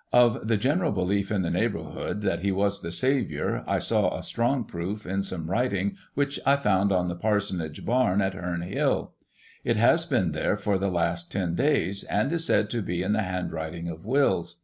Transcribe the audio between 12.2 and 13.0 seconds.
is said to